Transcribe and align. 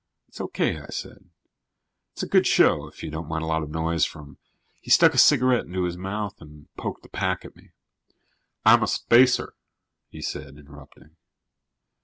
"It's 0.27 0.41
okay," 0.41 0.79
I 0.79 0.87
said. 0.87 1.29
"It's 2.13 2.23
a 2.23 2.27
good 2.27 2.47
show 2.47 2.87
if 2.87 3.03
you 3.03 3.11
don't 3.11 3.27
mind 3.27 3.43
a 3.43 3.45
lot 3.45 3.61
of 3.61 3.69
noise 3.69 4.03
from" 4.03 4.39
He 4.81 4.89
stuck 4.89 5.13
a 5.13 5.19
cigarette 5.19 5.67
into 5.67 5.83
his 5.83 5.95
mouth 5.95 6.41
and 6.41 6.69
poked 6.75 7.03
the 7.03 7.09
pack 7.09 7.45
at 7.45 7.55
me. 7.55 7.69
"I'm 8.65 8.81
a 8.81 8.87
spacer," 8.87 9.53
he 10.09 10.23
said, 10.23 10.57
interrupting. 10.57 11.17